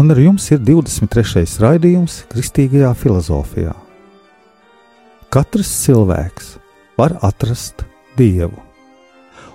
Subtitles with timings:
[0.00, 1.42] un ar jums ir 23.
[1.60, 3.74] raidījums Kristīgajā filozofijā.
[5.28, 6.54] Katrs cilvēks
[6.96, 7.82] var atrast
[8.16, 8.56] Dievu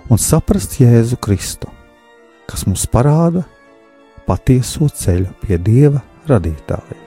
[0.06, 1.66] un saprast Jēzu Kristu,
[2.46, 3.42] kas mums parāda
[4.28, 7.00] patieso ceļu pie Dieva radītāja.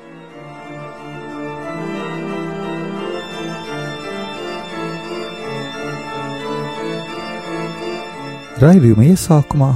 [8.59, 9.71] Raidījuma iesākumā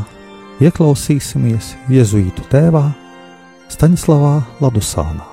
[0.67, 2.83] ieklausīsimies Jēzuītu tēvā
[3.71, 5.23] Staņslavā Ladusānā.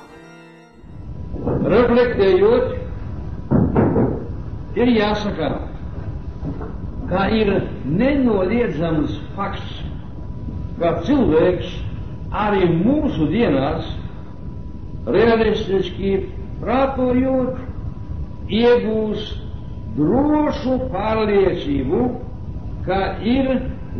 [1.70, 2.76] Reflektējot,
[4.78, 5.50] ir jāsaka,
[7.10, 7.50] ka ir
[7.84, 9.80] nenoliedzams fakts,
[10.78, 11.72] ka cilvēks
[12.30, 13.90] arī mūsu dienās
[15.10, 16.14] realistiski
[16.62, 17.58] prātojot,
[18.50, 19.40] iegūst
[19.98, 22.04] drošu pārliecību,
[22.86, 23.50] ka ir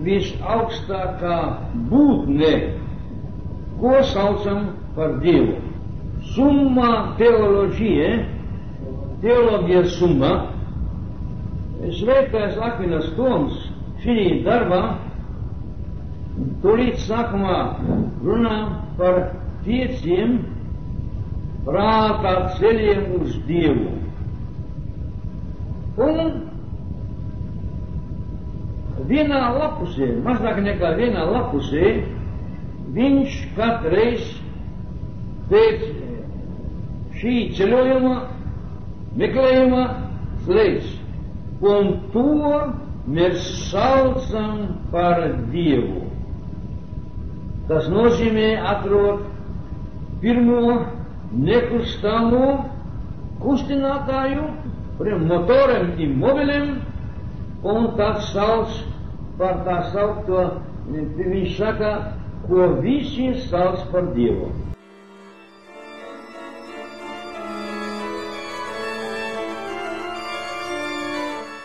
[0.07, 1.41] visaugstākā
[1.91, 2.55] būtne,
[3.81, 5.57] ko saucam par Dievu.
[6.35, 8.11] Summa teoloģija,
[9.25, 10.33] teoloģija summa,
[11.81, 13.55] Svētais Akvinas Toms
[14.03, 14.81] šī darbā
[16.61, 17.57] tūlīt sākumā
[18.25, 18.59] runā
[18.99, 19.21] par
[19.65, 20.37] pieciem
[21.65, 23.95] prātā ceļiem uz Dievu.
[26.01, 26.21] Un
[29.09, 31.95] vienā lapusē, mazāk nekā vienā lapusē,
[32.95, 34.29] viņš katreiz
[35.51, 35.83] pēc
[37.21, 38.15] šī ceļojuma,
[39.21, 39.83] meklējuma
[40.47, 40.95] slēdz.
[41.71, 42.29] Un to
[43.11, 44.63] mēs saucam
[44.93, 45.21] par
[45.53, 46.07] Dievu.
[47.69, 49.27] Tas nozīmē atrod
[50.23, 50.79] pirmo
[51.31, 52.47] nekustamo
[53.41, 54.47] kustinātāju,
[54.99, 56.73] kuriem motoriem immobiliem,
[57.65, 58.73] un tas sauc
[59.39, 60.47] par tā saukto,
[60.91, 61.93] viņš saka,
[62.47, 64.49] ko visi sauc par Dievu.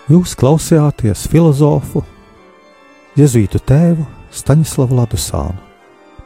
[0.06, 2.04] Jūs klausījāties filozofu,
[3.18, 5.62] Jēzus tēvu Staņslavu Ladusānu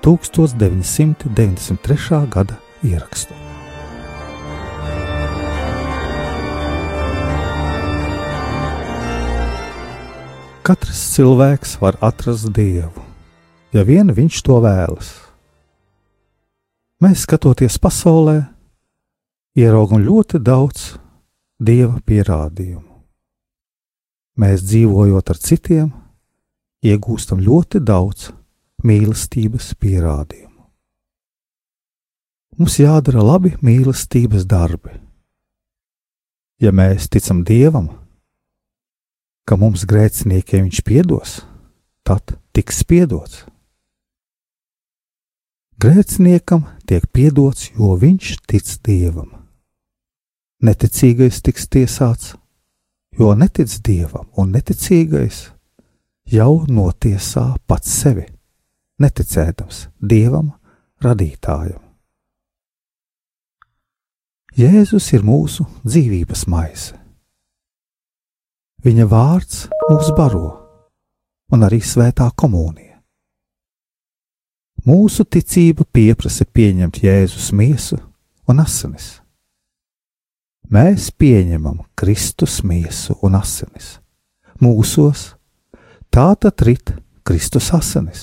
[0.03, 2.27] 1993.
[2.33, 3.33] gada ierakstu.
[10.65, 13.01] Katrs cilvēks var atrast dievu,
[13.73, 15.13] ja vien viņš to vēlas.
[16.99, 18.41] Mēs skatoties pasaulē,
[19.55, 20.97] ieraugam ļoti daudz
[21.59, 22.87] dieva pierādījumu.
[24.39, 25.89] Mēs dzīvojot ar citiem,
[26.83, 28.29] iegūstam ļoti daudz
[28.87, 30.47] mīlestības pierādījumu.
[32.59, 34.91] Mums jādara labi mīlestības darbi.
[36.59, 37.87] Ja mēs ticam Dievam,
[39.47, 41.37] ka mums grēciniekiem viņš piedos,
[42.03, 43.45] tad tiks piedots.
[45.79, 49.29] Grēciniekam tiek piedots, jo viņš tic Dievam.
[50.59, 52.33] Neticīgais tiks tiesāts,
[53.15, 55.37] jo netic Dievam, un neticīgais
[56.27, 58.25] jau notiesā pats sevi,
[58.99, 60.51] neticēdams Dievam,
[60.99, 61.79] radītājam.
[64.59, 66.99] Jēzus ir mūsu dzīvības maisa.
[68.83, 70.51] Viņa vārds mūs baro,
[71.55, 72.88] un arī svētā komunija.
[74.87, 77.97] Mūsu ticība pieprasa pieņemt Jēzus miesu
[78.47, 79.17] un asinis.
[80.69, 83.97] Mēs pieņemam Kristus miesu un asinis.
[84.61, 85.33] Mūsos
[86.13, 86.93] tā tad rit
[87.27, 88.21] Kristus asinis.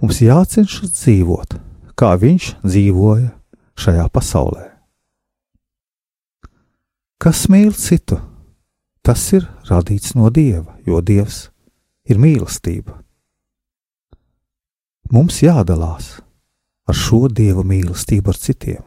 [0.00, 1.54] Mums jācenšas dzīvot,
[1.94, 3.30] kā Viņš dzīvoja
[3.78, 4.66] šajā pasaulē.
[7.22, 8.18] Kas mīl citu,
[9.06, 11.46] tas ir radīts no dieva, jo dievs
[12.10, 13.03] ir mīlestība.
[15.12, 16.18] Mums jādalās
[16.88, 18.82] ar šo dieva mīlestību ar citiem.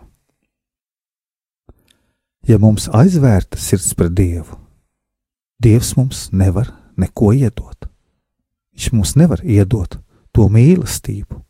[2.48, 4.56] Ja mums aizvērta sirds pret dievu,
[5.60, 7.90] dievs mums nevar neko iedot.
[8.74, 10.00] Viņš mums nevar iedot
[10.31, 11.42] to mīlestību,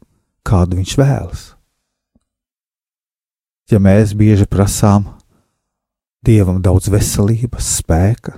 [0.47, 1.45] kādu viņš vēlas
[3.71, 5.13] ja mēs bieži prasām
[6.27, 8.33] Dievam daudz veselības, spēka,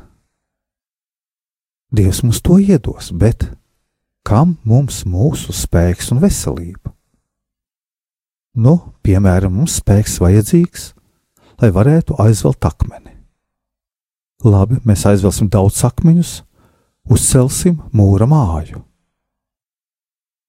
[1.90, 3.48] Dievs mums to iedos, bet
[4.28, 6.94] kam mums mūsu spēks un veselība?
[8.60, 8.76] Nu,
[9.06, 10.92] piemēram, mums spēks vajadzīgs,
[11.62, 13.14] lai varētu aizvelt akmeni.
[14.44, 16.40] Labi, mēs aizvelsim daudz akmeņus,
[17.12, 18.82] uzcelsim mūra māju.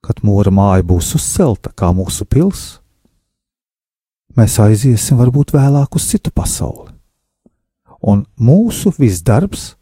[0.00, 2.62] Kad mūra māja būs uzcelta kā mūsu pils,
[4.38, 6.94] mēs aiziesim varbūt vēlāk uz citu pasauli.
[8.00, 9.74] Un mūsu viss darbs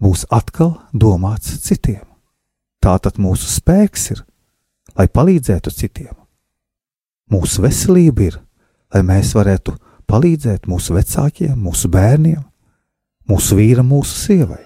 [0.00, 2.13] būs atkal domāts citiem.
[2.84, 4.18] Tātad mūsu spēks ir,
[4.92, 6.12] lai palīdzētu citiem.
[7.32, 8.36] Mūsu veselība ir,
[8.92, 9.72] lai mēs varētu
[10.10, 12.42] palīdzēt mūsu vecākiem, mūsu bērniem,
[13.30, 14.60] mūsu vīram, mūsu sievai.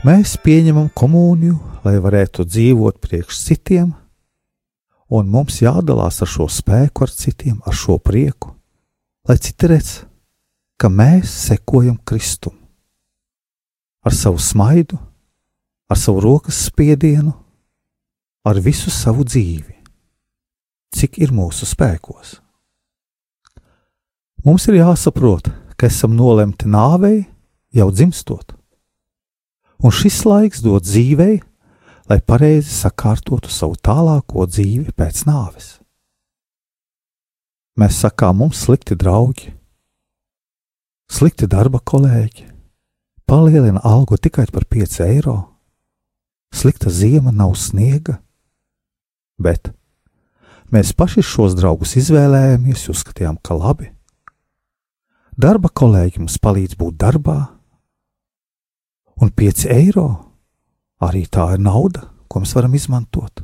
[0.00, 3.90] Mēs pieņemam komuniju, lai varētu dzīvot priekš citiem,
[5.12, 8.54] un mums jādalās ar šo spēku, ar citiem, ar šo prieku,
[9.28, 9.90] lai citi redz,
[10.80, 12.54] ka mēs sekojam Kristum.
[14.00, 14.96] Ar savu smaidu,
[15.92, 17.34] ar savu rokas spiedienu,
[18.48, 19.74] ar visu savu dzīvi,
[20.96, 22.38] cik ir mūsu spēkos.
[24.48, 27.26] Mums ir jāsaprot, ka esam nolemti nāvei
[27.76, 28.56] jau dzimstot
[29.82, 31.40] un šis laiks dod dzīvei,
[32.10, 35.78] lai pareizi sakārtotu savu tālāko dzīvi pēc nāves.
[37.80, 39.54] Mēs sakām, mums slikti draugi,
[41.10, 42.48] slikti darba kolēģi,
[43.30, 45.36] palielina algu tikai par 5 eiro,
[46.52, 48.18] slikta ziema nav sniega,
[49.40, 49.70] bet
[50.74, 53.94] mēs paši šos draugus izvēlējāmies, uzskatījām, ka labi.
[55.40, 57.38] Darba kolēģi mums palīdz būt darbā,
[59.20, 60.06] Un 5 eiro
[61.04, 63.42] arī tā ir nauda, ko mēs varam izmantot.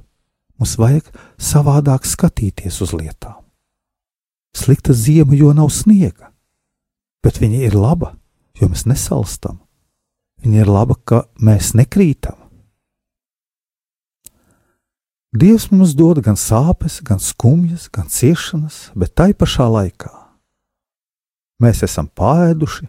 [0.56, 3.42] Mums vajag savādāk skatīties uz lietām.
[4.56, 6.30] Slikta ziema, jo nav sniega,
[7.20, 8.14] bet viņa ir laba,
[8.56, 9.58] jo mēs nesalstam.
[10.40, 12.38] Viņa ir laba, ka mēs nekrītam.
[15.36, 20.12] Dievs mums dod gan sāpes, gan skumjas, gan ciešanas, bet tai pašā laikā
[21.60, 22.86] mēs esam pāēduši,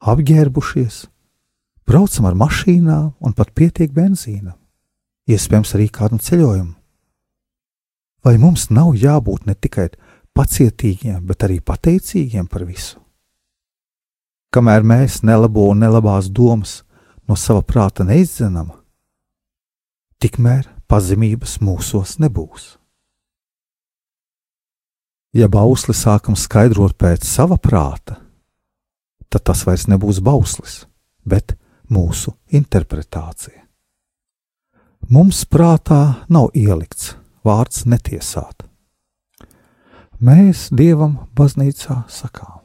[0.00, 1.02] apģērbušies,
[1.86, 4.56] braucam ar mašīnām un pat pietiek benzīna,
[5.30, 6.74] iespējams arī kādam ceļojumam.
[8.26, 9.88] Vai mums nav jābūt ne tikai
[10.34, 12.98] pacietīgiem, bet arī pateicīgiem par visu?
[14.50, 16.80] Kamēr mēs nelabo un nelabās domas
[17.28, 18.72] no sava prāta neizdzenam,
[20.22, 22.76] tikmēr pazemības mūsos nebūs.
[25.36, 28.16] Ja bausli sākam skaidrot pēc sava prāta,
[29.28, 30.86] tad tas vairs nebūs bauslis,
[31.26, 31.54] bet
[31.92, 33.62] mūsu interpretācija.
[35.10, 37.14] Mums prātā nav ielikts
[37.46, 38.64] vārds netiesāt.
[40.18, 42.62] Mēs Dievam baznīcā sakām.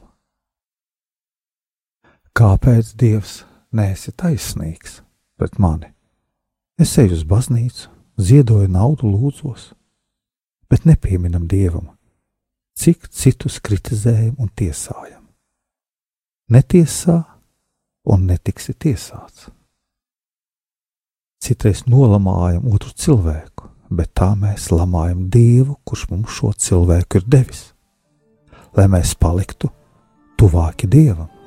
[2.32, 3.42] Kāpēc Dievs
[3.76, 5.02] nēsi taisnīgs
[5.36, 5.92] pret mani?
[6.80, 9.74] Es eju uz baznīcu, ziedoju naudu, lūdzos,
[10.72, 11.92] bet nepieminam Dievam,
[12.74, 15.20] cik citus kritizējam un tiesājam.
[16.50, 17.20] Netiesā
[18.04, 19.48] un netiksi tiesāts.
[21.42, 27.62] Citreiz nolamājam otru cilvēku, bet tā mēs lamājam Dievu, kurš mums šo cilvēku ir devis,
[28.78, 29.72] lai mēs paliktu
[30.38, 31.41] tuvāki Dievam.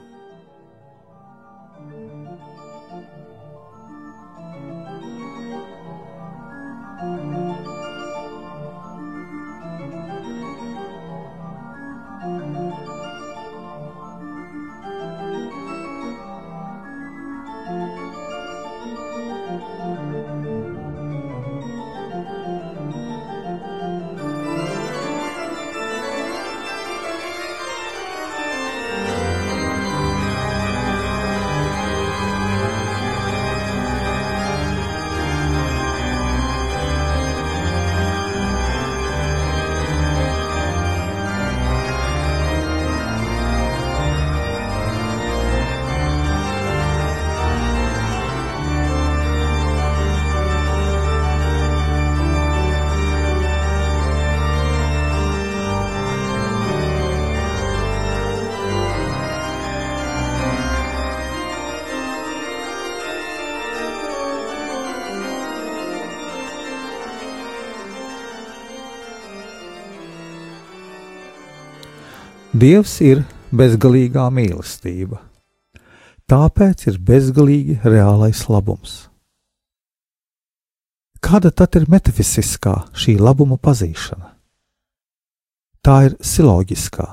[72.55, 73.19] Dievs ir
[73.51, 75.17] bezgalīgā mīlestība.
[76.31, 78.93] Tāpēc ir bezgalīgi reālais labums.
[81.19, 84.31] Kāda tad ir metafiziskā šī labuma pazīšana?
[85.83, 87.09] Tā ir siloģiskā,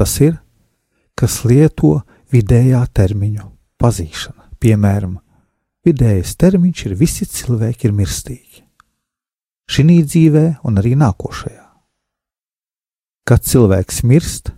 [0.00, 0.40] tas ir,
[1.12, 1.98] kas lieto
[2.32, 4.48] vidējā termiņu pazīšana.
[4.56, 5.18] Piemēram,
[5.84, 8.64] vidējais termiņš ir visi cilvēki ir mirstīgi.
[9.68, 11.64] Šī dzīvē un arī nākošajā.
[13.28, 14.56] Kad cilvēks mirst,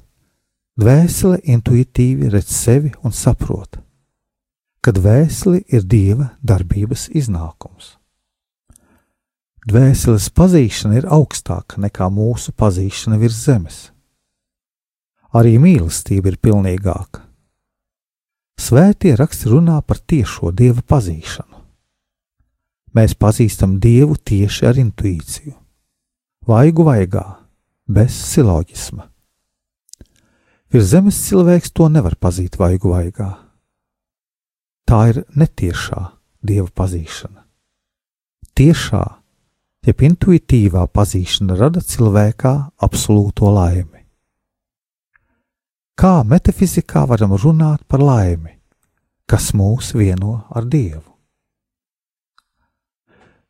[0.78, 3.80] dvēsele intuitīvi redz sevi un saprot,
[4.80, 7.97] ka dvēsele ir dieva darbības iznākums.
[9.68, 13.80] Dvēseles pazīšana ir augstāka nekā mūsu pazīšana virs zemes.
[15.37, 17.28] Arī mīlestība ir pilnīgāka,
[18.58, 21.61] Svētie raksti runā par tiešo dieva pazīšanu.
[22.99, 25.54] Mēs pazīstam dievu tieši ar intuīciju,
[26.49, 27.23] vaigu vaigā,
[27.87, 29.06] bez siloģisma.
[30.68, 33.30] Virs zemes cilvēks to nevar pazīt vaigu vaigā.
[34.88, 36.00] Tā ir netiešā
[36.44, 37.44] dieva pazīšana.
[38.58, 39.04] Tiešā,
[39.88, 42.52] jeb intuitīvā pazīšana rada cilvēkā
[42.84, 44.02] absolūto laimi.
[45.98, 48.52] Kā metafizikā varam runāt par laimi,
[49.26, 51.06] kas mūs vieno ar Dievu?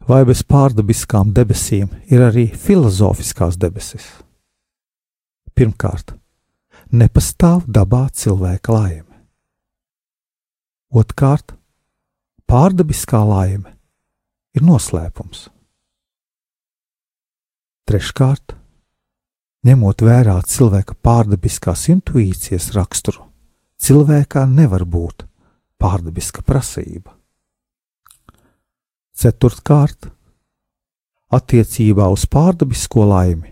[0.09, 4.07] Vai bez pārdabiskām debesīm ir arī filozofiskās debesis?
[5.53, 6.15] Pirmkārt,
[6.93, 9.19] nepastāv dabā cilvēka laime.
[10.89, 11.53] Otkārt,
[12.49, 13.75] pārdabiskā laime
[14.57, 15.49] ir noslēpums.
[17.89, 18.59] Treškārt,
[19.67, 23.25] Ņemot vērā cilvēka pārdabiskās intuīcijas raksturu,
[23.83, 25.25] cilvēkā nevar būt
[25.83, 27.11] pārdabiska prasība.
[29.19, 30.13] Ceturtkārt,
[31.35, 33.51] attiecībā uz pārdabisko laimi,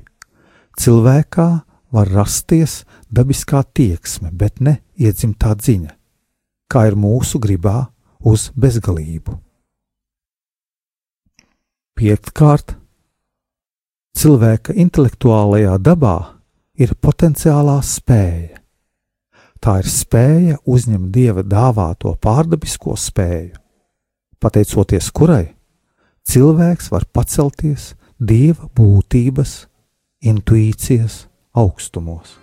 [0.78, 1.48] cilvēkā
[1.96, 5.92] var rasties dabiskā tieksme, bet ne iedzimtā dziņa,
[6.68, 7.86] kā ir mūsu gribā
[8.20, 9.40] uz bezgalību.
[11.96, 12.76] Piektkārt,
[14.16, 16.14] Cilvēka intelektuālajā dabā
[16.80, 18.62] ir potenciālā spēja.
[19.60, 23.58] Tā ir spēja uzņemt dieva dāvāto pārdabisko spēju,
[24.40, 25.50] pateicoties kurai
[26.24, 29.66] cilvēks var pacelties dieva būtības,
[30.24, 32.36] intuīcijas augstumos.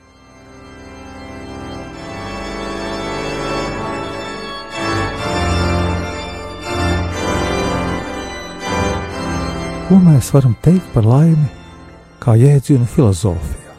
[9.88, 11.50] Ko mēs varam teikt par laimi
[12.24, 13.74] kā jēdzienu filozofijā.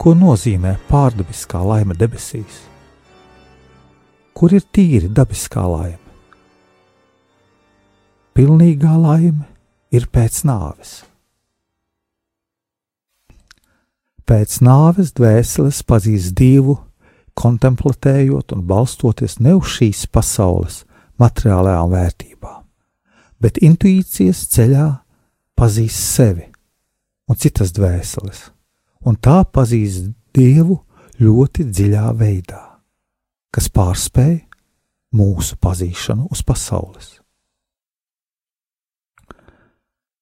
[0.00, 2.60] Ko nozīmē pārdabiskā laime debesīs?
[4.36, 5.98] Kur ir tīri dabiskā laime?
[8.36, 9.48] Pilnīgā laime
[9.90, 11.00] ir pēc nāves.
[14.30, 16.76] Pēc nāves dvēseles pazīst Dievu,
[17.34, 20.84] kontemplējot un balstoties ne uz šīs pasaules
[21.18, 22.60] materiālajām vērtībām,
[23.42, 24.84] bet intuīcijas ceļā
[25.58, 26.46] pazīst sevi
[27.26, 28.44] un citas dvēseles,
[29.02, 30.76] un tā pazīst Dievu
[31.18, 32.60] ļoti dziļā veidā,
[33.50, 34.36] kas pārspēj
[35.18, 37.16] mūsu pazīšanu uz pasaules.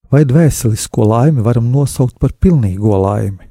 [0.09, 3.48] Vai dvēselisko laimi varam nosaukt par pilnīgo laimi?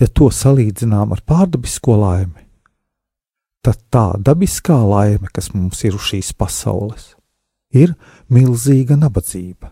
[0.00, 2.42] Ja to salīdzinām ar pārdabisko laimi,
[3.64, 7.12] tad tā dabiskā laime, kas mums ir uz šīs pasaules,
[7.70, 7.94] ir
[8.32, 9.70] milzīga nabadzība.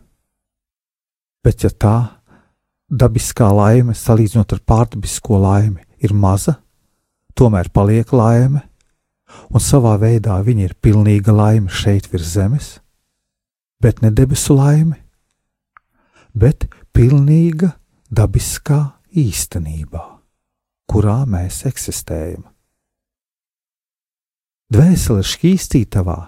[1.42, 1.96] Bet, ja tā
[2.86, 6.60] dabiskā laime, salīdzinot ar pārdabisko laimi, ir maza,
[7.34, 8.62] tomēr paliek laime,
[9.50, 12.72] un savā veidā viņa ir pilnīga laime šeit virs zemes,
[13.82, 15.00] bet ne debesu laime,
[16.34, 17.72] bet pilnīga
[18.12, 20.02] dabiskā īstenībā,
[20.90, 22.44] kurā mēs eksistējam.
[24.72, 26.18] Dvēseles šķīstītavā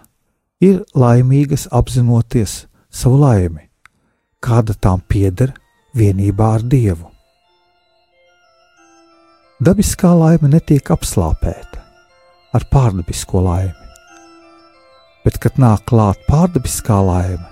[0.64, 3.70] ir laimīgas apzinoties savu laimi,
[4.44, 5.54] kāda tām pieder
[5.96, 7.08] vienībā ar Dievu.
[9.64, 11.80] Dabiskā laime netiek apslāpēta
[12.54, 13.88] ar pārdabisko laimi,
[15.24, 17.46] bet, kad nāk klāt pārdabiskā laime,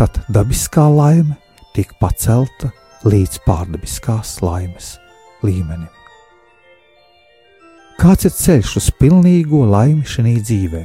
[0.00, 1.38] tad dabiskā laime
[1.76, 2.72] tiek pacelta
[3.06, 4.96] līdz pārdabiskās laimes
[5.46, 5.92] līmenim.
[7.98, 10.84] Kāds ir ceļš uz pilnīgo laimi šajā dzīvē?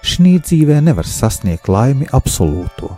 [0.00, 2.90] Šī dzīvē nevar sasniegt laimi absolūto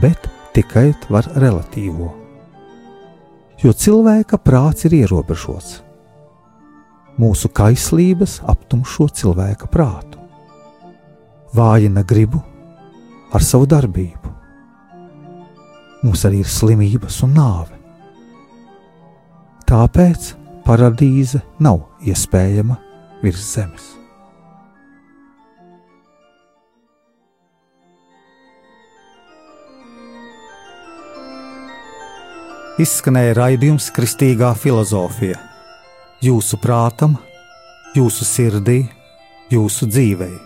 [0.00, 2.10] bet tikai var relatīvo.
[3.62, 5.80] Jo cilvēka prāts ir ierobežots.
[7.16, 10.20] Mūsu kaislības aptumšo cilvēka prātu,
[11.56, 12.42] vājina gribu
[13.32, 14.34] ar savu darbību.
[16.02, 17.75] Mums arī ir slimības un nāve.
[19.66, 20.28] Tāpēc
[20.62, 22.76] paradīze nav iespējama
[23.18, 23.88] virs zemes.
[32.78, 35.40] Izskanēja raidījums Kristīgā filozofija.
[36.22, 37.18] Jūsu prātam,
[37.98, 38.84] jūsu sirdī,
[39.50, 40.45] jūsu dzīvēm.